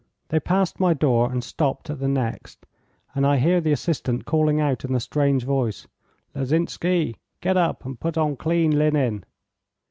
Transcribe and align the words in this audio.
They 0.29 0.39
passed 0.39 0.79
my 0.79 0.95
door 0.95 1.31
and 1.31 1.43
stopped 1.43 1.91
at 1.91 1.99
the 1.99 2.07
next, 2.07 2.65
and 3.13 3.23
I 3.23 3.37
hear 3.37 3.61
the 3.61 3.71
assistant 3.71 4.25
calling 4.25 4.59
out 4.59 4.83
in 4.83 4.95
a 4.95 4.99
strange 4.99 5.43
voice: 5.43 5.85
'Lozinsky, 6.33 7.17
get 7.39 7.55
up 7.55 7.85
and 7.85 7.99
put 7.99 8.17
on 8.17 8.35
clean 8.35 8.71
linen. 8.79 9.25